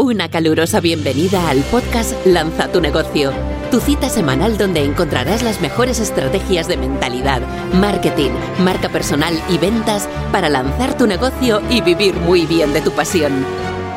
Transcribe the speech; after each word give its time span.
Una 0.00 0.28
calurosa 0.30 0.80
bienvenida 0.80 1.50
al 1.50 1.58
podcast 1.64 2.14
Lanza 2.24 2.72
tu 2.72 2.80
negocio, 2.80 3.32
tu 3.70 3.80
cita 3.80 4.08
semanal 4.08 4.56
donde 4.56 4.82
encontrarás 4.82 5.42
las 5.42 5.60
mejores 5.60 6.00
estrategias 6.00 6.68
de 6.68 6.78
mentalidad, 6.78 7.42
marketing, 7.74 8.30
marca 8.64 8.88
personal 8.88 9.34
y 9.50 9.58
ventas 9.58 10.08
para 10.32 10.48
lanzar 10.48 10.96
tu 10.96 11.06
negocio 11.06 11.60
y 11.68 11.82
vivir 11.82 12.14
muy 12.14 12.46
bien 12.46 12.72
de 12.72 12.80
tu 12.80 12.92
pasión. 12.92 13.44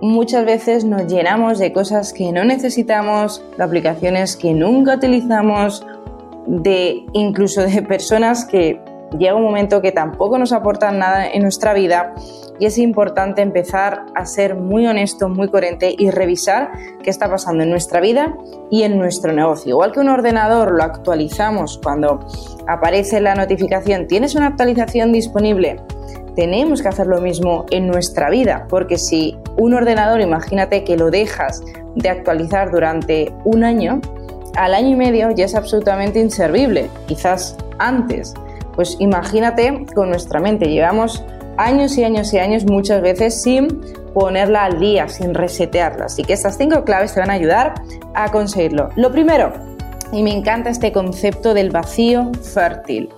muchas 0.02 0.44
veces 0.44 0.84
nos 0.84 1.08
llenamos 1.08 1.58
de 1.58 1.72
cosas 1.72 2.12
que 2.12 2.34
no 2.34 2.44
necesitamos, 2.44 3.42
de 3.58 3.64
aplicaciones 3.64 4.36
que 4.36 4.54
nunca 4.54 4.96
utilizamos, 4.96 5.88
de 6.46 7.06
incluso 7.14 7.62
de 7.62 7.82
personas 7.84 8.44
que 8.44 8.82
llega 9.18 9.36
un 9.36 9.44
momento 9.44 9.82
que 9.82 9.92
tampoco 9.92 10.38
nos 10.38 10.52
aportan 10.52 11.00
nada 11.00 11.28
en 11.28 11.42
nuestra 11.42 11.74
vida 11.74 12.14
y 12.60 12.66
es 12.66 12.78
importante 12.78 13.42
empezar 13.42 14.06
a 14.16 14.26
ser 14.26 14.56
muy 14.56 14.88
honesto, 14.88 15.30
muy 15.30 15.48
coherente 15.50 15.94
y 15.98 16.10
revisar 16.10 16.72
qué 17.04 17.10
está 17.10 17.30
pasando 17.30 17.64
en 17.64 17.70
nuestra 17.70 18.00
vida 18.00 18.36
y 18.72 18.84
en 18.84 18.98
nuestro 18.98 19.32
negocio. 19.32 19.72
Igual 19.72 19.92
que 19.92 20.00
un 20.00 20.10
ordenador 20.10 20.72
lo 20.72 20.84
actualizamos 20.84 21.80
cuando 21.84 22.20
aparece 22.68 23.20
la 23.20 23.36
notificación, 23.36 24.08
tienes 24.08 24.36
una 24.36 24.48
actualización 24.48 25.12
disponible. 25.12 25.80
Tenemos 26.36 26.82
que 26.82 26.88
hacer 26.88 27.08
lo 27.08 27.20
mismo 27.20 27.66
en 27.72 27.88
nuestra 27.88 28.30
vida, 28.30 28.68
porque 28.70 28.98
si 28.98 29.38
un 29.58 29.74
ordenador, 29.74 30.22
imagínate 30.22 30.84
que 30.84 30.96
lo 30.96 31.10
dejas 31.10 31.64
de 31.96 32.10
actualizar 32.10 32.72
durante 32.72 33.34
un 33.44 33.64
año, 33.64 34.02
al 34.56 34.74
año 34.74 34.90
y 34.90 34.96
medio 34.96 35.32
ya 35.32 35.46
es 35.46 35.56
absolutamente 35.56 36.20
inservible, 36.20 36.90
quizás 37.08 37.56
antes. 37.80 38.34
Pues 38.78 38.96
imagínate 39.00 39.86
con 39.96 40.10
nuestra 40.10 40.40
mente, 40.40 40.70
llevamos 40.70 41.26
años 41.58 41.98
y 41.98 42.04
años 42.04 42.32
y 42.32 42.38
años 42.38 42.64
muchas 42.66 43.02
veces 43.02 43.42
sin 43.42 43.82
ponerla 44.14 44.66
al 44.66 44.80
día, 44.80 45.10
sin 45.10 45.34
resetearla. 45.34 46.06
Así 46.06 46.24
que 46.24 46.34
estas 46.34 46.58
cinco 46.58 46.86
claves 46.86 47.16
te 47.16 47.20
van 47.20 47.32
a 47.32 47.34
ayudar 47.34 47.74
a 48.14 48.32
conseguirlo. 48.32 48.90
Lo 48.96 49.12
primero, 49.12 49.52
y 50.12 50.22
me 50.22 50.32
encanta 50.32 50.70
este 50.70 50.92
concepto 50.92 51.56
del 51.56 51.72
vacío 51.72 52.32
fértil. 52.54 53.10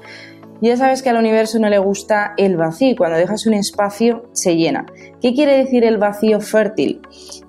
Ya 0.61 0.77
sabes 0.77 1.01
que 1.01 1.09
al 1.09 1.17
universo 1.17 1.59
no 1.59 1.69
le 1.69 1.77
gusta 1.77 2.33
el 2.37 2.55
vacío, 2.55 2.95
cuando 2.97 3.17
dejas 3.17 3.45
un 3.45 3.53
espacio 3.53 4.29
se 4.31 4.55
llena. 4.55 4.85
¿Qué 5.21 5.33
quiere 5.33 5.57
decir 5.57 5.83
el 5.83 5.97
vacío 5.97 6.39
fértil? 6.39 7.01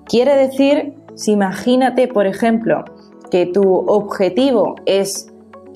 Quiere 0.05 0.35
decir, 0.35 0.95
si 1.15 1.31
imagínate, 1.31 2.09
por 2.09 2.27
ejemplo, 2.27 2.83
que 3.29 3.45
tu 3.45 3.85
objetivo 3.87 4.75
es 4.85 5.30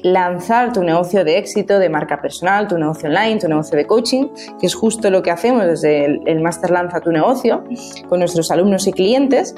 lanzar 0.06 0.72
tu 0.72 0.84
negocio 0.84 1.24
de 1.24 1.40
éxito, 1.40 1.80
de 1.80 1.90
marca 1.90 2.22
personal, 2.22 2.68
tu 2.68 2.78
negocio 2.78 3.10
online, 3.10 3.40
tu 3.40 3.48
negocio 3.48 3.76
de 3.76 3.88
coaching, 3.88 4.28
que 4.60 4.68
es 4.68 4.76
justo 4.76 5.10
lo 5.10 5.24
que 5.24 5.32
hacemos 5.32 5.66
desde 5.66 6.06
el, 6.06 6.42
Master 6.42 6.70
Lanza 6.70 7.02
tu 7.02 7.12
negocio 7.12 7.64
con 8.08 8.20
nuestros 8.20 8.52
alumnos 8.52 8.86
y 8.86 8.94
clientes, 8.94 9.56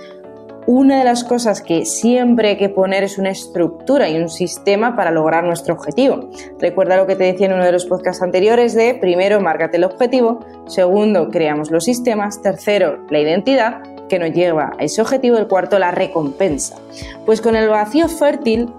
una 0.66 1.00
de 1.00 1.04
las 1.04 1.26
cosas 1.26 1.62
que 1.62 1.86
siempre 1.86 2.50
hay 2.50 2.58
que 2.58 2.70
poner 2.70 3.04
es 3.04 3.17
una 3.17 3.30
estructura 3.30 4.09
y 4.09 4.16
un 4.16 4.30
sistema 4.30 4.95
para 4.95 5.12
lograr 5.12 5.44
nuestro 5.44 5.73
objetivo. 5.73 6.30
Recuerda 6.59 6.95
lo 6.95 7.08
que 7.08 7.17
te 7.17 7.26
decía 7.26 7.48
en 7.48 7.54
uno 7.54 7.66
de 7.66 7.73
los 7.73 7.86
podcasts 7.86 8.23
anteriores 8.23 8.73
de 8.73 8.95
primero, 8.95 9.42
márgate 9.42 9.76
el 9.76 9.84
objetivo, 9.84 10.39
segundo, 10.67 11.28
creamos 11.30 11.72
los 11.72 11.84
sistemas, 11.84 12.42
tercero, 12.42 13.00
la 13.09 13.20
identidad 13.20 13.82
que 14.08 14.17
nos 14.17 14.32
lleva 14.32 14.72
a 14.80 14.84
ese 14.86 15.02
objetivo, 15.02 15.38
el 15.38 15.48
cuarto, 15.48 15.78
la 15.78 15.92
recompensa. 15.92 16.77
Pues 17.26 17.42
con 17.42 17.58
el 17.58 17.67
vacío 17.67 18.08
fértil 18.08 18.70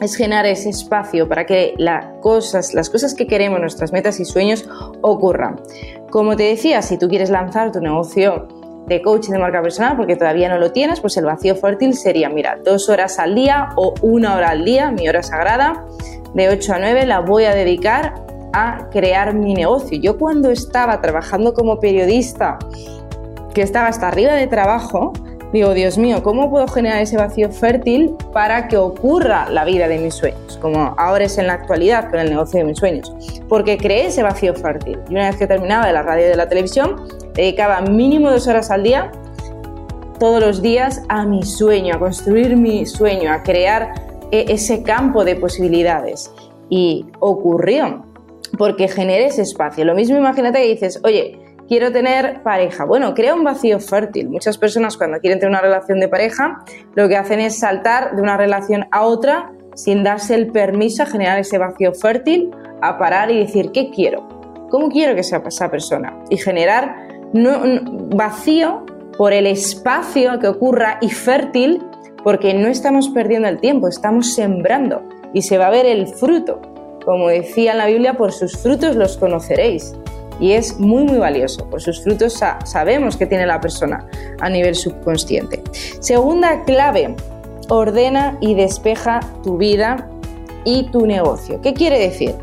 es 0.00 0.16
generar 0.16 0.46
ese 0.46 0.70
espacio 0.70 1.28
para 1.28 1.46
que 1.46 1.74
las 1.78 2.06
cosas, 2.20 2.74
las 2.74 2.90
cosas 2.90 3.14
que 3.14 3.26
queremos, 3.26 3.60
nuestras 3.60 3.92
metas 3.92 4.20
y 4.20 4.24
sueños 4.24 4.68
ocurran. 5.02 5.60
Como 6.10 6.36
te 6.36 6.44
decía, 6.44 6.82
si 6.82 6.98
tú 6.98 7.08
quieres 7.08 7.30
lanzar 7.30 7.72
tu 7.72 7.80
negocio 7.80 8.48
de 8.86 9.00
coaching 9.00 9.32
de 9.32 9.38
marca 9.38 9.62
personal 9.62 9.96
porque 9.96 10.16
todavía 10.16 10.48
no 10.48 10.58
lo 10.58 10.72
tienes, 10.72 11.00
pues 11.00 11.16
el 11.16 11.24
vacío 11.24 11.56
fértil 11.56 11.94
sería, 11.94 12.28
mira, 12.28 12.58
dos 12.64 12.88
horas 12.88 13.18
al 13.18 13.34
día 13.34 13.70
o 13.76 13.94
una 14.02 14.36
hora 14.36 14.50
al 14.50 14.64
día, 14.64 14.90
mi 14.90 15.08
hora 15.08 15.22
sagrada, 15.22 15.86
de 16.34 16.48
8 16.48 16.74
a 16.74 16.78
9 16.78 17.06
la 17.06 17.20
voy 17.20 17.44
a 17.44 17.54
dedicar 17.54 18.14
a 18.52 18.88
crear 18.90 19.34
mi 19.34 19.54
negocio. 19.54 19.98
Yo 19.98 20.18
cuando 20.18 20.50
estaba 20.50 21.00
trabajando 21.00 21.54
como 21.54 21.80
periodista, 21.80 22.58
que 23.54 23.62
estaba 23.62 23.88
hasta 23.88 24.08
arriba 24.08 24.32
de 24.32 24.46
trabajo, 24.46 25.12
digo, 25.54 25.72
Dios 25.72 25.96
mío, 25.98 26.22
¿cómo 26.24 26.50
puedo 26.50 26.66
generar 26.66 27.00
ese 27.00 27.16
vacío 27.16 27.48
fértil 27.50 28.16
para 28.32 28.66
que 28.66 28.76
ocurra 28.76 29.48
la 29.48 29.64
vida 29.64 29.86
de 29.86 29.98
mis 29.98 30.14
sueños? 30.14 30.58
Como 30.60 30.94
ahora 30.98 31.24
es 31.24 31.38
en 31.38 31.46
la 31.46 31.52
actualidad 31.52 32.10
con 32.10 32.18
el 32.18 32.28
negocio 32.28 32.58
de 32.58 32.64
mis 32.64 32.78
sueños. 32.78 33.12
Porque 33.48 33.78
creé 33.78 34.06
ese 34.06 34.24
vacío 34.24 34.54
fértil. 34.54 34.98
Y 35.08 35.12
una 35.12 35.28
vez 35.28 35.36
que 35.36 35.46
terminaba 35.46 35.86
de 35.86 35.92
la 35.92 36.02
radio 36.02 36.26
y 36.26 36.28
de 36.28 36.36
la 36.36 36.48
televisión, 36.48 36.96
dedicaba 37.34 37.80
mínimo 37.82 38.30
dos 38.30 38.48
horas 38.48 38.70
al 38.72 38.82
día, 38.82 39.12
todos 40.18 40.40
los 40.40 40.60
días, 40.60 41.02
a 41.08 41.24
mi 41.24 41.44
sueño, 41.44 41.94
a 41.94 41.98
construir 42.00 42.56
mi 42.56 42.84
sueño, 42.84 43.32
a 43.32 43.44
crear 43.44 43.94
e-, 44.32 44.46
ese 44.48 44.82
campo 44.82 45.24
de 45.24 45.36
posibilidades. 45.36 46.32
Y 46.68 47.06
ocurrió, 47.20 48.04
porque 48.58 48.88
generé 48.88 49.26
ese 49.26 49.42
espacio. 49.42 49.84
Lo 49.84 49.94
mismo 49.94 50.16
imagínate 50.16 50.62
que 50.62 50.68
dices, 50.68 51.00
oye, 51.04 51.38
quiero 51.68 51.92
tener 51.92 52.42
pareja. 52.42 52.84
Bueno, 52.84 53.14
crea 53.14 53.34
un 53.34 53.44
vacío 53.44 53.80
fértil. 53.80 54.28
Muchas 54.28 54.58
personas 54.58 54.96
cuando 54.96 55.18
quieren 55.20 55.38
tener 55.38 55.50
una 55.50 55.60
relación 55.60 56.00
de 56.00 56.08
pareja, 56.08 56.64
lo 56.94 57.08
que 57.08 57.16
hacen 57.16 57.40
es 57.40 57.58
saltar 57.58 58.16
de 58.16 58.22
una 58.22 58.36
relación 58.36 58.86
a 58.90 59.02
otra 59.02 59.52
sin 59.74 60.04
darse 60.04 60.34
el 60.34 60.52
permiso 60.52 61.02
a 61.02 61.06
generar 61.06 61.38
ese 61.38 61.58
vacío 61.58 61.92
fértil, 61.94 62.50
a 62.80 62.98
parar 62.98 63.30
y 63.30 63.40
decir, 63.40 63.72
¿qué 63.72 63.90
quiero? 63.90 64.28
¿Cómo 64.70 64.88
quiero 64.88 65.14
que 65.14 65.22
sea 65.22 65.42
esa 65.46 65.70
persona? 65.70 66.16
Y 66.30 66.36
generar 66.36 66.96
vacío 68.14 68.84
por 69.16 69.32
el 69.32 69.46
espacio 69.46 70.38
que 70.38 70.48
ocurra 70.48 70.98
y 71.00 71.10
fértil 71.10 71.82
porque 72.22 72.54
no 72.54 72.68
estamos 72.68 73.08
perdiendo 73.10 73.48
el 73.48 73.60
tiempo, 73.60 73.88
estamos 73.88 74.34
sembrando 74.34 75.02
y 75.32 75.42
se 75.42 75.58
va 75.58 75.66
a 75.66 75.70
ver 75.70 75.86
el 75.86 76.08
fruto. 76.08 76.60
Como 77.04 77.28
decía 77.28 77.72
en 77.72 77.78
la 77.78 77.86
Biblia, 77.86 78.14
por 78.14 78.32
sus 78.32 78.56
frutos 78.56 78.96
los 78.96 79.18
conoceréis 79.18 79.94
y 80.40 80.52
es 80.52 80.78
muy 80.78 81.04
muy 81.04 81.18
valioso. 81.18 81.68
Por 81.68 81.80
sus 81.80 82.02
frutos 82.02 82.40
sabemos 82.64 83.16
que 83.16 83.26
tiene 83.26 83.46
la 83.46 83.60
persona 83.60 84.06
a 84.40 84.48
nivel 84.48 84.74
subconsciente. 84.74 85.62
Segunda 86.00 86.64
clave, 86.64 87.14
ordena 87.68 88.36
y 88.40 88.54
despeja 88.54 89.20
tu 89.42 89.56
vida 89.56 90.08
y 90.64 90.90
tu 90.90 91.06
negocio. 91.06 91.60
¿Qué 91.60 91.74
quiere 91.74 91.98
decir? 91.98 92.34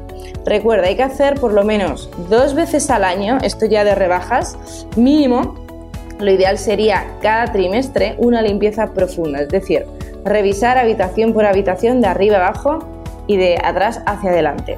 Recuerda, 0.46 0.88
hay 0.88 0.96
que 0.96 1.04
hacer 1.04 1.40
por 1.40 1.54
lo 1.54 1.64
menos 1.64 2.10
dos 2.30 2.56
veces 2.56 2.90
al 2.90 3.04
año, 3.04 3.38
esto 3.44 3.66
ya 3.66 3.84
de 3.84 3.94
rebajas, 3.94 4.58
mínimo, 4.96 5.56
lo 6.20 6.32
ideal 6.32 6.58
sería 6.58 7.06
cada 7.22 7.52
trimestre 7.52 8.16
una 8.18 8.42
limpieza 8.42 8.94
profunda, 8.94 9.42
es 9.42 9.50
decir, 9.50 9.86
revisar 10.24 10.78
habitación 10.78 11.34
por 11.34 11.46
habitación 11.46 12.02
de 12.02 12.08
arriba 12.08 12.38
abajo 12.38 12.80
y 13.28 13.38
de 13.38 13.58
atrás 13.64 14.02
hacia 14.06 14.32
adelante. 14.32 14.78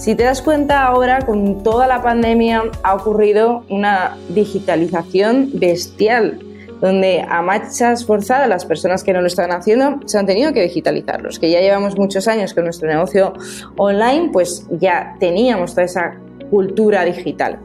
Si 0.00 0.14
te 0.14 0.24
das 0.24 0.40
cuenta 0.40 0.86
ahora, 0.86 1.18
con 1.26 1.62
toda 1.62 1.86
la 1.86 2.00
pandemia 2.00 2.62
ha 2.82 2.94
ocurrido 2.94 3.64
una 3.68 4.16
digitalización 4.30 5.50
bestial, 5.52 6.38
donde 6.80 7.22
a 7.28 7.42
marchas 7.42 8.06
forzadas 8.06 8.48
las 8.48 8.64
personas 8.64 9.04
que 9.04 9.12
no 9.12 9.20
lo 9.20 9.26
están 9.26 9.52
haciendo 9.52 10.00
se 10.06 10.18
han 10.18 10.24
tenido 10.24 10.54
que 10.54 10.62
digitalizar. 10.62 11.20
Los 11.20 11.38
que 11.38 11.50
ya 11.50 11.60
llevamos 11.60 11.98
muchos 11.98 12.28
años 12.28 12.54
con 12.54 12.64
nuestro 12.64 12.88
negocio 12.88 13.34
online, 13.76 14.30
pues 14.32 14.66
ya 14.70 15.16
teníamos 15.20 15.72
toda 15.72 15.84
esa 15.84 16.14
cultura 16.48 17.04
digital. 17.04 17.58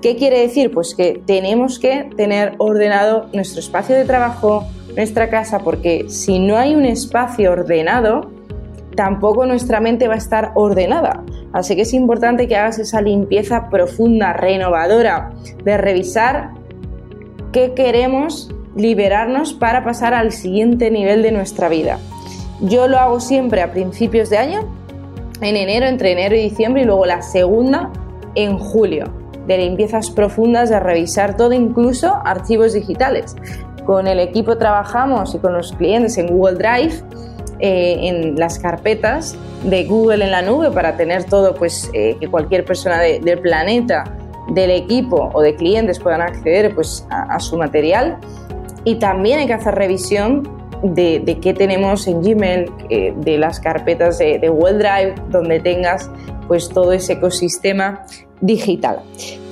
¿Qué 0.00 0.14
quiere 0.14 0.38
decir? 0.38 0.70
Pues 0.70 0.94
que 0.94 1.20
tenemos 1.26 1.80
que 1.80 2.08
tener 2.16 2.54
ordenado 2.58 3.26
nuestro 3.32 3.58
espacio 3.58 3.96
de 3.96 4.04
trabajo, 4.04 4.68
nuestra 4.94 5.30
casa, 5.30 5.58
porque 5.58 6.04
si 6.08 6.38
no 6.38 6.58
hay 6.58 6.76
un 6.76 6.84
espacio 6.84 7.50
ordenado, 7.50 8.30
tampoco 8.94 9.46
nuestra 9.46 9.80
mente 9.80 10.08
va 10.08 10.14
a 10.14 10.18
estar 10.18 10.52
ordenada. 10.54 11.22
Así 11.52 11.76
que 11.76 11.82
es 11.82 11.92
importante 11.92 12.48
que 12.48 12.56
hagas 12.56 12.78
esa 12.78 13.00
limpieza 13.00 13.68
profunda, 13.68 14.32
renovadora, 14.32 15.30
de 15.64 15.76
revisar 15.76 16.50
qué 17.52 17.74
queremos 17.74 18.54
liberarnos 18.74 19.52
para 19.52 19.84
pasar 19.84 20.14
al 20.14 20.32
siguiente 20.32 20.90
nivel 20.90 21.22
de 21.22 21.32
nuestra 21.32 21.68
vida. 21.68 21.98
Yo 22.60 22.88
lo 22.88 22.98
hago 22.98 23.20
siempre 23.20 23.60
a 23.60 23.72
principios 23.72 24.30
de 24.30 24.38
año, 24.38 24.60
en 25.40 25.56
enero, 25.56 25.86
entre 25.86 26.12
enero 26.12 26.36
y 26.36 26.42
diciembre, 26.42 26.82
y 26.82 26.84
luego 26.84 27.04
la 27.04 27.22
segunda 27.22 27.90
en 28.34 28.56
julio, 28.58 29.06
de 29.46 29.58
limpiezas 29.58 30.10
profundas, 30.10 30.70
de 30.70 30.78
revisar 30.80 31.36
todo, 31.36 31.52
incluso 31.52 32.14
archivos 32.24 32.72
digitales. 32.72 33.36
Con 33.84 34.06
el 34.06 34.20
equipo 34.20 34.56
trabajamos 34.56 35.34
y 35.34 35.38
con 35.38 35.52
los 35.52 35.72
clientes 35.72 36.16
en 36.16 36.28
Google 36.28 36.54
Drive 36.54 37.02
eh, 37.64 38.08
en 38.08 38.34
las 38.34 38.58
carpetas 38.58 39.36
de 39.62 39.84
Google 39.84 40.24
en 40.24 40.32
la 40.32 40.42
nube 40.42 40.72
para 40.72 40.96
tener 40.96 41.22
todo, 41.22 41.54
pues 41.54 41.88
eh, 41.94 42.16
que 42.18 42.26
cualquier 42.26 42.64
persona 42.64 42.98
del 42.98 43.38
planeta, 43.38 44.02
del 44.48 44.72
equipo 44.72 45.30
o 45.32 45.40
de 45.40 45.54
clientes 45.54 46.00
puedan 46.00 46.22
acceder 46.22 46.74
pues, 46.74 47.06
a, 47.08 47.38
su 47.38 47.56
material. 47.56 48.18
Y 48.82 48.96
también 48.96 49.38
hay 49.38 49.46
que 49.46 49.52
hacer 49.52 49.76
revisión 49.76 50.42
de, 50.82 51.38
qué 51.40 51.54
tenemos 51.54 52.08
en 52.08 52.20
Gmail, 52.20 52.68
eh, 52.90 53.14
de 53.16 53.38
las 53.38 53.60
carpetas 53.60 54.18
de, 54.18 54.40
de 54.40 54.48
OneDrive, 54.48 55.14
donde 55.28 55.60
tengas 55.60 56.10
pues 56.48 56.68
todo 56.68 56.92
ese 56.92 57.12
ecosistema 57.12 58.04
digital. 58.40 59.02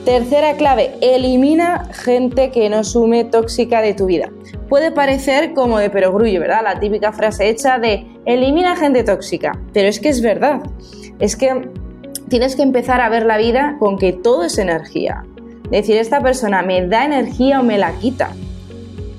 Tercera 0.04 0.54
clave, 0.54 0.94
elimina 1.02 1.84
gente 1.92 2.50
que 2.50 2.70
no 2.70 2.84
sume 2.84 3.24
tóxica 3.24 3.82
de 3.82 3.92
tu 3.92 4.06
vida. 4.06 4.30
Puede 4.70 4.92
parecer 4.92 5.52
como 5.52 5.78
de 5.78 5.90
perogrullo, 5.90 6.40
¿verdad? 6.40 6.62
La 6.64 6.80
típica 6.80 7.12
frase 7.12 7.50
hecha 7.50 7.78
de 7.78 8.06
elimina 8.24 8.76
gente 8.76 9.04
tóxica, 9.04 9.52
pero 9.74 9.88
es 9.88 10.00
que 10.00 10.08
es 10.08 10.22
verdad. 10.22 10.62
Es 11.18 11.36
que 11.36 11.68
tienes 12.30 12.56
que 12.56 12.62
empezar 12.62 13.02
a 13.02 13.10
ver 13.10 13.26
la 13.26 13.36
vida 13.36 13.76
con 13.78 13.98
que 13.98 14.14
todo 14.14 14.44
es 14.44 14.56
energía. 14.56 15.22
Decir, 15.70 15.96
esta 15.96 16.22
persona 16.22 16.62
me 16.62 16.86
da 16.86 17.04
energía 17.04 17.60
o 17.60 17.62
me 17.62 17.76
la 17.76 17.92
quita. 17.92 18.30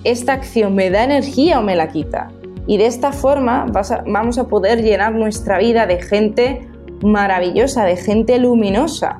Esta 0.04 0.34
acción 0.34 0.74
me 0.74 0.89
da 0.89 1.04
energía 1.04 1.60
o 1.60 1.62
me 1.62 1.75
la 1.75 1.89
quita. 1.89 2.30
Y 2.66 2.77
de 2.77 2.88
esta 2.88 3.12
forma 3.12 3.68
vamos 4.07 4.39
a 4.39 4.48
poder 4.48 4.81
llenar 4.81 5.13
nuestra 5.13 5.60
vida 5.60 5.86
de 5.86 6.01
gente 6.01 6.68
maravillosa, 7.04 7.86
de 7.86 7.98
gente 7.98 8.39
luminosa 8.39 9.19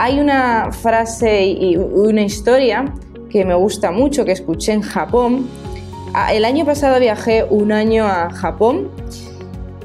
hay 0.00 0.18
una 0.18 0.72
frase 0.72 1.44
y 1.44 1.76
una 1.76 2.22
historia 2.22 2.86
que 3.28 3.44
me 3.44 3.54
gusta 3.54 3.90
mucho, 3.90 4.24
que 4.24 4.32
escuché 4.32 4.72
en 4.72 4.80
Japón. 4.80 5.46
Ah, 6.14 6.32
el 6.32 6.46
año 6.46 6.64
pasado 6.64 6.98
viajé 6.98 7.44
un 7.44 7.70
año 7.70 8.06
a 8.06 8.30
Japón 8.30 8.88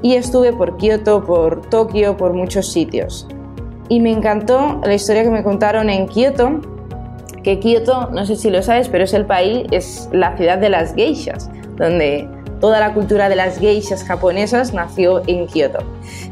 y 0.01 0.15
estuve 0.15 0.53
por 0.53 0.77
Kioto, 0.77 1.25
por 1.25 1.69
Tokio, 1.69 2.15
por 2.15 2.31
muchos 2.31 2.71
sitios. 2.71 3.27
Y 3.89 3.99
me 3.99 4.09
encantó 4.09 4.79
la 4.85 4.93
historia 4.93 5.23
que 5.23 5.31
me 5.31 5.43
contaron 5.43 5.89
en 5.89 6.07
Kioto, 6.07 6.61
que 7.43 7.59
Kioto, 7.59 8.09
no 8.11 8.25
sé 8.25 8.37
si 8.37 8.49
lo 8.49 8.61
sabes, 8.61 8.87
pero 8.87 9.03
es 9.03 9.13
el 9.13 9.25
país, 9.25 9.67
es 9.71 10.07
la 10.13 10.37
ciudad 10.37 10.59
de 10.59 10.69
las 10.69 10.95
geishas, 10.95 11.49
donde 11.75 12.25
toda 12.61 12.79
la 12.79 12.93
cultura 12.93 13.27
de 13.27 13.35
las 13.35 13.59
geishas 13.59 14.05
japonesas 14.05 14.73
nació 14.73 15.23
en 15.27 15.45
Kioto. 15.45 15.79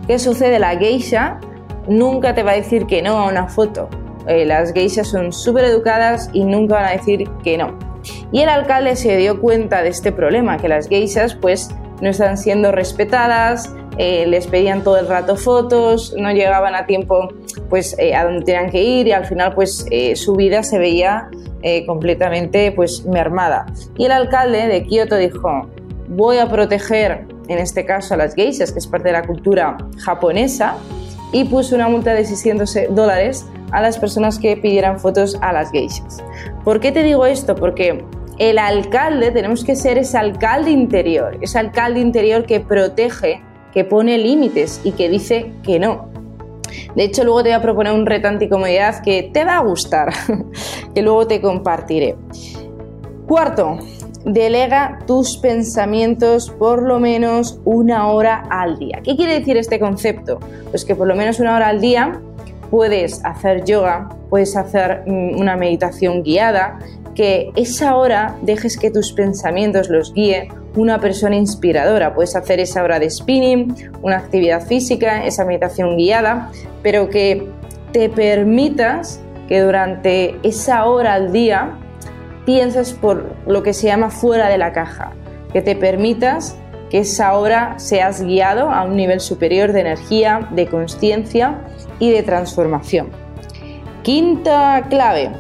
¿Qué 0.07 0.19
sucede? 0.19 0.57
La 0.57 0.77
geisha 0.77 1.41
nunca 1.88 2.33
te 2.33 2.44
va 2.44 2.51
a 2.51 2.56
decir 2.56 2.85
que 2.85 3.01
no 3.01 3.18
a 3.18 3.27
una 3.27 3.47
foto. 3.47 3.89
Eh, 4.27 4.45
las 4.45 4.74
geishas 4.74 5.07
son 5.07 5.33
súper 5.33 5.65
educadas 5.65 6.30
y 6.33 6.44
nunca 6.45 6.75
van 6.75 6.85
a 6.85 6.91
decir 6.91 7.30
que 7.44 7.57
no. 7.57 7.77
Y 8.31 8.41
el 8.41 8.50
alcalde 8.50 8.95
se 8.95 9.15
dio 9.18 9.39
cuenta 9.39 9.81
de 9.81 9.89
este 9.89 10.12
problema, 10.12 10.57
que 10.57 10.68
las 10.68 10.88
geishas 10.88 11.35
pues 11.35 11.69
no 12.01 12.09
están 12.09 12.38
siendo 12.38 12.71
respetadas, 12.71 13.74
eh, 13.97 14.25
les 14.27 14.47
pedían 14.47 14.83
todo 14.83 14.97
el 14.97 15.07
rato 15.07 15.35
fotos, 15.35 16.15
no 16.18 16.31
llegaban 16.31 16.75
a 16.75 16.85
tiempo 16.85 17.30
pues 17.69 17.97
eh, 18.00 18.15
a 18.15 18.25
donde 18.25 18.44
tenían 18.44 18.69
que 18.69 18.81
ir 18.81 19.07
y 19.07 19.12
al 19.12 19.25
final 19.25 19.53
pues 19.53 19.86
su 20.15 20.36
vida 20.36 20.63
se 20.63 20.79
veía 20.79 21.29
completamente 21.86 22.74
pues 22.74 23.06
mermada. 23.06 23.68
Y 23.97 24.06
el 24.06 24.12
alcalde 24.12 24.68
de 24.68 24.83
Kioto 24.83 25.15
dijo, 25.15 25.69
voy 26.09 26.38
a 26.38 26.50
proteger 26.50 27.25
en 27.47 27.59
este 27.59 27.86
caso 27.86 28.13
a 28.13 28.18
las 28.18 28.36
geishas, 28.36 28.71
que 28.71 28.79
es 28.79 28.88
parte 28.88 29.09
de 29.09 29.13
la 29.13 29.24
cultura 29.24 29.77
japonesa, 29.97 30.75
y 31.33 31.44
puso 31.44 31.75
una 31.75 31.89
multa 31.89 32.13
de 32.13 32.24
600 32.24 32.77
dólares 32.91 33.45
a 33.71 33.81
las 33.81 33.97
personas 33.97 34.39
que 34.39 34.56
pidieran 34.56 35.00
fotos 35.00 35.38
a 35.41 35.51
las 35.51 35.71
geishas. 35.71 36.24
¿Por 36.63 36.80
qué 36.80 36.94
te 36.94 37.03
digo 37.03 37.25
esto? 37.25 37.56
Porque 37.56 38.06
el 38.38 38.57
alcalde, 38.57 39.31
tenemos 39.31 39.65
que 39.65 39.75
ser 39.75 39.97
ese 39.97 40.18
alcalde 40.18 40.71
interior, 40.71 41.38
ese 41.41 41.59
alcalde 41.59 42.00
interior 42.00 42.45
que 42.45 42.59
protege, 42.59 43.41
que 43.74 43.83
pone 43.83 44.18
límites 44.18 44.80
y 44.83 44.91
que 44.91 45.09
dice 45.09 45.51
que 45.63 45.80
no. 45.80 46.09
De 46.95 47.03
hecho, 47.03 47.24
luego 47.24 47.44
te 47.44 47.50
voy 47.50 47.56
a 47.56 47.62
proponer 47.62 47.94
un 47.94 48.06
reto 48.06 48.27
anticomodidad 48.27 49.01
que 49.01 49.29
te 49.33 49.44
va 49.44 49.57
a 49.57 49.62
gustar, 49.62 50.13
que 50.95 51.01
luego 51.01 51.27
te 51.27 51.41
compartiré. 51.41 52.15
Cuarto, 53.27 53.79
Delega 54.25 55.00
tus 55.06 55.38
pensamientos 55.38 56.50
por 56.50 56.84
lo 56.84 57.00
menos 57.00 57.60
una 57.66 58.08
hora 58.08 58.44
al 58.50 58.80
día. 58.80 59.02
¿Qué 59.04 59.16
quiere 59.16 59.40
decir 59.40 59.58
este 59.58 59.80
concepto? 59.80 60.40
Pues 60.70 60.86
que 60.86 60.96
por 60.96 61.08
lo 61.08 61.16
menos 61.16 61.40
una 61.40 61.56
hora 61.56 61.68
al 61.68 61.81
día 61.81 62.22
puedes 62.70 63.24
hacer 63.25 63.66
yoga, 63.66 64.10
puedes 64.30 64.56
hacer 64.56 65.04
mm, 65.06 65.40
una 65.40 65.58
meditación 65.58 66.24
guiada, 66.24 66.80
que 67.14 67.52
esa 67.56 67.96
hora 67.96 68.38
dejes 68.42 68.78
que 68.78 68.90
tus 68.90 69.14
pensamientos 69.14 69.90
los 69.90 70.14
guíe 70.14 70.50
una 70.75 71.00
persona 71.00 71.36
inspiradora. 71.36 72.16
Puedes 72.16 72.36
hacer 72.36 72.60
esa 72.60 72.84
hora 72.84 73.00
de 73.00 73.10
spinning, 73.10 73.75
una 74.02 74.18
actividad 74.18 74.66
física, 74.66 75.25
esa 75.25 75.46
meditación 75.46 75.98
guiada, 75.98 76.50
pero 76.81 77.10
que 77.10 77.48
te 77.92 78.10
permitas 78.10 79.22
que 79.48 79.62
durante 79.62 80.40
esa 80.42 80.86
hora 80.86 81.14
al 81.14 81.31
día 81.31 81.78
pienses 82.45 82.94
por 82.94 83.36
lo 83.45 83.63
que 83.63 83.74
se 83.74 83.88
llama 83.88 84.10
fuera 84.10 84.50
de 84.50 84.57
la 84.57 84.74
caja, 84.74 85.12
que 85.51 85.62
te 85.62 85.75
permitas 85.75 86.57
que 86.90 87.00
esa 87.00 87.38
hora 87.38 87.75
seas 87.78 88.22
guiado 88.22 88.69
a 88.69 88.84
un 88.84 88.95
nivel 88.95 89.19
superior 89.19 89.72
de 89.72 89.81
energía, 89.81 90.48
de 90.51 90.68
conciencia 90.68 91.62
y 92.00 92.12
de 92.12 92.22
transformación. 92.22 93.10
Quinta 94.04 94.86
clave, 94.90 95.31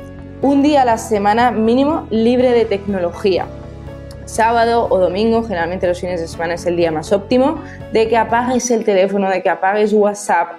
un 0.41 0.63
día 0.63 0.81
a 0.81 0.85
la 0.85 0.97
semana 0.97 1.51
mínimo 1.51 2.07
libre 2.09 2.51
de 2.51 2.65
tecnología. 2.65 3.45
Sábado 4.25 4.87
o 4.89 4.99
domingo, 4.99 5.43
generalmente 5.43 5.85
los 5.85 5.99
fines 5.99 6.21
de 6.21 6.27
semana 6.27 6.55
es 6.55 6.65
el 6.65 6.75
día 6.75 6.91
más 6.91 7.11
óptimo, 7.11 7.61
de 7.91 8.07
que 8.07 8.17
apagues 8.17 8.71
el 8.71 8.83
teléfono, 8.83 9.29
de 9.29 9.43
que 9.43 9.49
apagues 9.49 9.93
WhatsApp. 9.93 10.53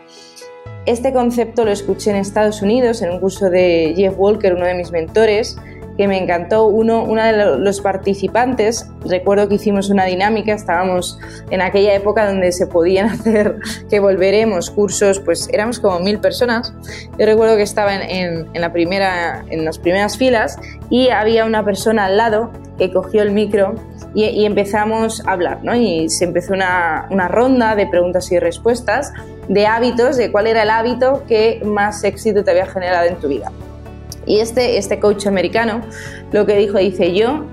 Este 0.86 1.12
concepto 1.12 1.64
lo 1.64 1.70
escuché 1.70 2.10
en 2.10 2.16
Estados 2.16 2.60
Unidos 2.60 3.00
en 3.02 3.10
un 3.10 3.20
curso 3.20 3.48
de 3.48 3.94
Jeff 3.96 4.14
Walker, 4.18 4.54
uno 4.54 4.66
de 4.66 4.74
mis 4.74 4.92
mentores, 4.92 5.56
que 5.96 6.08
me 6.08 6.18
encantó. 6.18 6.66
Uno, 6.66 7.04
uno 7.04 7.22
de 7.22 7.58
los 7.58 7.80
participantes, 7.80 8.90
recuerdo 9.04 9.48
que 9.48 9.56
hicimos 9.56 9.90
una 9.90 10.04
dinámica, 10.04 10.52
estábamos 10.52 11.18
en 11.50 11.62
aquella 11.62 11.94
época 11.94 12.26
donde 12.26 12.52
se 12.52 12.66
podían 12.66 13.08
hacer, 13.10 13.58
que 13.88 14.00
volveremos, 14.00 14.70
cursos, 14.70 15.20
pues 15.20 15.48
éramos 15.52 15.78
como 15.78 16.00
mil 16.00 16.18
personas. 16.18 16.74
Yo 17.18 17.26
recuerdo 17.26 17.56
que 17.56 17.62
estaba 17.62 17.94
en, 17.94 18.48
en, 18.52 18.60
la 18.60 18.72
primera, 18.72 19.44
en 19.50 19.64
las 19.64 19.78
primeras 19.78 20.18
filas 20.18 20.58
y 20.90 21.08
había 21.08 21.44
una 21.44 21.64
persona 21.64 22.06
al 22.06 22.16
lado 22.16 22.50
que 22.78 22.92
cogió 22.92 23.22
el 23.22 23.30
micro 23.30 23.74
y, 24.14 24.24
y 24.24 24.46
empezamos 24.46 25.24
a 25.26 25.32
hablar, 25.32 25.60
¿no? 25.62 25.74
Y 25.74 26.08
se 26.08 26.24
empezó 26.24 26.54
una, 26.54 27.06
una 27.10 27.28
ronda 27.28 27.76
de 27.76 27.86
preguntas 27.86 28.30
y 28.32 28.38
respuestas 28.38 29.12
de 29.48 29.66
hábitos, 29.66 30.16
de 30.16 30.32
cuál 30.32 30.46
era 30.46 30.62
el 30.62 30.70
hábito 30.70 31.24
que 31.28 31.60
más 31.64 32.02
éxito 32.04 32.44
te 32.44 32.50
había 32.50 32.66
generado 32.66 33.06
en 33.06 33.16
tu 33.16 33.28
vida. 33.28 33.52
Y 34.26 34.40
este, 34.40 34.78
este 34.78 35.00
coach 35.00 35.26
americano 35.26 35.82
lo 36.32 36.46
que 36.46 36.56
dijo, 36.56 36.78
dice 36.78 37.14
yo, 37.14 37.44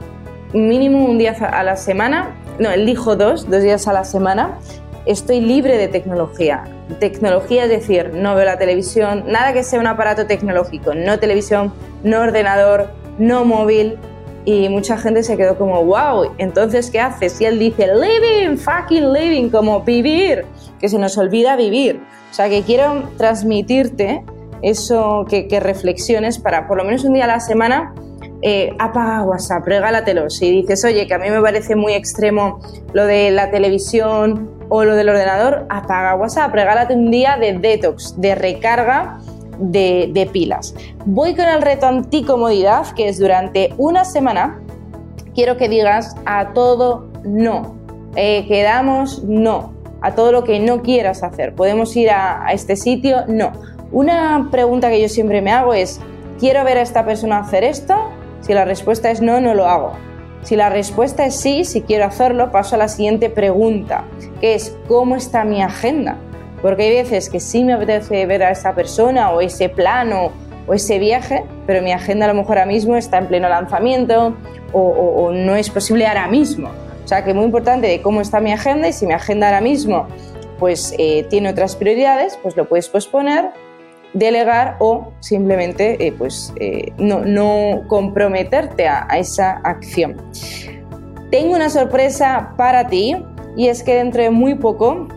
mínimo 0.53 1.05
un 1.05 1.17
día 1.17 1.31
a 1.31 1.63
la 1.63 1.77
semana, 1.77 2.35
no, 2.59 2.69
él 2.71 2.85
dijo 2.85 3.15
dos, 3.15 3.49
dos 3.49 3.63
días 3.63 3.87
a 3.87 3.93
la 3.93 4.03
semana, 4.03 4.57
estoy 5.05 5.41
libre 5.41 5.77
de 5.77 5.87
tecnología. 5.87 6.63
Tecnología 6.99 7.63
es 7.63 7.69
decir, 7.69 8.11
no 8.13 8.35
veo 8.35 8.45
la 8.45 8.57
televisión, 8.57 9.23
nada 9.27 9.53
que 9.53 9.63
sea 9.63 9.79
un 9.79 9.87
aparato 9.87 10.25
tecnológico, 10.25 10.93
no 10.93 11.19
televisión, 11.19 11.73
no 12.03 12.21
ordenador, 12.21 12.89
no 13.17 13.45
móvil. 13.45 13.97
Y 14.43 14.69
mucha 14.69 14.97
gente 14.97 15.21
se 15.21 15.37
quedó 15.37 15.55
como, 15.55 15.85
wow, 15.85 16.31
entonces 16.39 16.89
¿qué 16.89 16.99
haces? 16.99 17.39
Y 17.41 17.45
él 17.45 17.59
dice, 17.59 17.87
living, 17.93 18.57
fucking 18.57 19.13
living, 19.13 19.49
como 19.49 19.81
vivir, 19.81 20.45
que 20.79 20.89
se 20.89 20.97
nos 20.97 21.17
olvida 21.17 21.55
vivir. 21.55 22.01
O 22.31 22.33
sea, 22.33 22.49
que 22.49 22.63
quiero 22.63 23.03
transmitirte 23.17 24.23
eso 24.61 25.25
que, 25.27 25.59
reflexiones 25.59 26.39
para 26.39 26.67
por 26.67 26.77
lo 26.77 26.83
menos 26.83 27.03
un 27.03 27.13
día 27.13 27.25
a 27.25 27.27
la 27.27 27.39
semana 27.39 27.93
eh, 28.41 28.73
apaga 28.79 29.23
WhatsApp, 29.23 29.65
regálatelo. 29.65 30.29
Si 30.29 30.49
dices, 30.49 30.83
oye, 30.83 31.05
que 31.05 31.13
a 31.13 31.19
mí 31.19 31.29
me 31.29 31.41
parece 31.41 31.75
muy 31.75 31.93
extremo 31.93 32.59
lo 32.93 33.05
de 33.05 33.29
la 33.31 33.51
televisión 33.51 34.49
o 34.69 34.83
lo 34.83 34.95
del 34.95 35.09
ordenador, 35.09 35.65
apaga 35.69 36.15
WhatsApp, 36.15 36.53
regálate 36.53 36.95
un 36.95 37.11
día 37.11 37.37
de 37.39 37.53
detox, 37.53 38.19
de 38.19 38.35
recarga 38.35 39.19
de, 39.61 40.29
pilas. 40.31 40.73
Voy 41.05 41.35
con 41.35 41.45
el 41.45 41.61
reto 41.61 41.87
anticomodidad, 41.87 42.87
que 42.95 43.09
es 43.09 43.19
durante 43.19 43.73
una 43.77 44.05
semana, 44.05 44.61
quiero 45.35 45.57
que 45.57 45.69
digas 45.69 46.15
a 46.25 46.53
todo 46.53 47.09
no. 47.23 47.75
Eh, 48.15 48.45
quedamos 48.47 49.23
no. 49.23 49.73
A 50.01 50.15
todo 50.15 50.31
lo 50.31 50.43
que 50.43 50.59
no 50.59 50.81
quieras 50.81 51.21
hacer. 51.21 51.53
¿Podemos 51.53 51.95
ir 51.95 52.09
a, 52.09 52.45
a 52.45 52.53
este 52.53 52.75
sitio? 52.75 53.25
No. 53.27 53.51
Una 53.91 54.47
pregunta 54.51 54.89
que 54.89 55.01
yo 55.01 55.09
siempre 55.09 55.41
me 55.41 55.51
hago 55.51 55.73
es, 55.73 55.99
¿quiero 56.39 56.63
ver 56.63 56.77
a 56.77 56.81
esta 56.81 57.05
persona 57.05 57.39
hacer 57.39 57.65
esto? 57.65 57.95
Si 58.39 58.53
la 58.53 58.63
respuesta 58.63 59.11
es 59.11 59.21
no, 59.21 59.41
no 59.41 59.53
lo 59.53 59.65
hago. 59.65 59.93
Si 60.43 60.55
la 60.55 60.69
respuesta 60.69 61.25
es 61.25 61.35
sí, 61.35 61.65
si 61.65 61.81
quiero 61.81 62.05
hacerlo, 62.05 62.51
paso 62.51 62.75
a 62.75 62.77
la 62.77 62.87
siguiente 62.87 63.29
pregunta, 63.29 64.05
que 64.39 64.55
es 64.55 64.75
¿cómo 64.87 65.15
está 65.15 65.43
mi 65.43 65.61
agenda? 65.61 66.17
Porque 66.61 66.83
hay 66.83 67.03
veces 67.03 67.29
que 67.29 67.39
sí 67.39 67.63
me 67.63 67.73
apetece 67.73 68.25
ver 68.25 68.43
a 68.43 68.51
esa 68.51 68.73
persona 68.73 69.31
o 69.31 69.41
ese 69.41 69.67
plano 69.67 70.31
o 70.67 70.73
ese 70.73 70.97
viaje, 70.97 71.43
pero 71.67 71.81
mi 71.81 71.91
agenda 71.91 72.25
a 72.25 72.29
lo 72.29 72.33
mejor 72.35 72.59
ahora 72.59 72.71
mismo 72.71 72.95
está 72.95 73.17
en 73.17 73.27
pleno 73.27 73.49
lanzamiento 73.49 74.35
o, 74.71 75.31
no 75.33 75.55
es 75.55 75.69
posible 75.69 76.07
ahora 76.07 76.27
mismo. 76.27 76.69
O 77.03 77.07
sea 77.07 77.25
que 77.25 77.33
muy 77.33 77.43
importante 77.43 78.01
cómo 78.01 78.21
está 78.21 78.39
mi 78.39 78.53
agenda 78.53 78.87
y 78.87 78.93
si 78.93 79.05
mi 79.05 79.13
agenda 79.13 79.47
ahora 79.47 79.61
mismo 79.61 80.07
pues 80.59 80.93
eh, 80.97 81.25
tiene 81.29 81.49
otras 81.49 81.75
prioridades, 81.75 82.37
pues 82.41 82.55
lo 82.55 82.69
puedes 82.69 82.87
posponer, 82.87 83.49
delegar 84.13 84.77
o 84.79 85.13
simplemente 85.19 86.05
eh, 86.05 86.13
pues, 86.17 86.53
eh, 86.59 86.91
no, 86.97 87.83
comprometerte 87.87 88.87
a, 88.87 89.07
a 89.09 89.17
esa 89.17 89.61
acción. 89.63 90.17
Tengo 91.29 91.55
una 91.55 91.69
sorpresa 91.69 92.53
para 92.57 92.87
ti 92.87 93.15
y 93.55 93.67
es 93.67 93.83
que 93.83 93.95
dentro 93.95 94.21
de 94.21 94.29
muy 94.29 94.55
poco, 94.55 95.07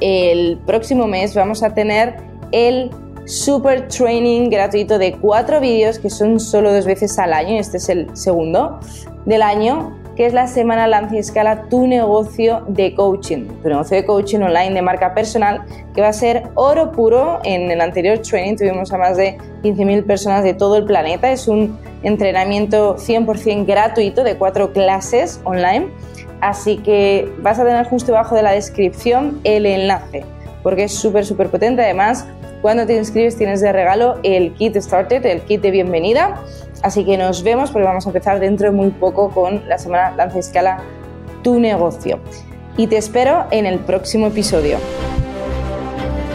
el 0.00 0.58
próximo 0.66 1.06
mes, 1.06 1.34
vamos 1.34 1.62
a 1.62 1.74
tener 1.74 2.16
el 2.52 2.90
super 3.26 3.88
training 3.88 4.50
gratuito 4.50 4.98
de 4.98 5.12
cuatro 5.12 5.60
vídeos 5.60 5.98
que 5.98 6.10
son 6.10 6.40
solo 6.40 6.72
dos 6.72 6.84
veces 6.84 7.18
al 7.18 7.32
año, 7.32 7.58
este 7.58 7.78
es 7.78 7.88
el 7.88 8.14
segundo 8.16 8.78
del 9.24 9.42
año, 9.42 9.96
que 10.16 10.26
es 10.26 10.32
la 10.32 10.46
semana 10.46 10.86
Lanza 10.86 11.16
y 11.16 11.18
Escala 11.18 11.64
tu 11.68 11.86
negocio 11.86 12.62
de 12.68 12.94
coaching, 12.94 13.46
tu 13.62 13.68
negocio 13.68 13.96
de 13.96 14.04
coaching 14.04 14.40
online 14.40 14.72
de 14.72 14.82
marca 14.82 15.14
personal, 15.14 15.64
que 15.94 16.00
va 16.00 16.08
a 16.08 16.12
ser 16.12 16.44
oro 16.54 16.92
puro. 16.92 17.40
En 17.44 17.70
el 17.70 17.80
anterior 17.80 18.18
training 18.18 18.56
tuvimos 18.56 18.92
a 18.92 18.98
más 18.98 19.16
de 19.16 19.36
15.000 19.62 20.06
personas 20.06 20.44
de 20.44 20.54
todo 20.54 20.76
el 20.76 20.84
planeta. 20.84 21.32
Es 21.32 21.48
un 21.48 21.78
entrenamiento 22.02 22.96
100% 22.96 23.66
gratuito 23.66 24.22
de 24.22 24.36
cuatro 24.36 24.72
clases 24.72 25.40
online. 25.44 25.88
Así 26.40 26.76
que 26.78 27.32
vas 27.40 27.58
a 27.58 27.64
tener 27.64 27.86
justo 27.86 28.12
debajo 28.12 28.34
de 28.34 28.42
la 28.42 28.52
descripción 28.52 29.40
el 29.44 29.66
enlace, 29.66 30.24
porque 30.64 30.84
es 30.84 30.92
súper, 30.92 31.24
súper 31.24 31.50
potente. 31.50 31.82
Además, 31.82 32.26
cuando 32.60 32.84
te 32.86 32.96
inscribes 32.96 33.36
tienes 33.36 33.60
de 33.60 33.70
regalo 33.72 34.18
el 34.24 34.54
kit 34.54 34.76
Started, 34.76 35.24
el 35.26 35.42
kit 35.42 35.60
de 35.60 35.70
bienvenida. 35.70 36.42
Así 36.82 37.04
que 37.04 37.16
nos 37.16 37.44
vemos 37.44 37.70
porque 37.70 37.86
vamos 37.86 38.06
a 38.06 38.08
empezar 38.08 38.40
dentro 38.40 38.70
de 38.70 38.72
muy 38.76 38.90
poco 38.90 39.30
con 39.30 39.68
la 39.68 39.78
semana 39.78 40.10
Lanza 40.16 40.40
Escala 40.40 40.78
tu 41.42 41.60
negocio. 41.60 42.18
Y 42.76 42.88
te 42.88 42.96
espero 42.96 43.44
en 43.52 43.66
el 43.66 43.78
próximo 43.78 44.26
episodio. 44.26 44.78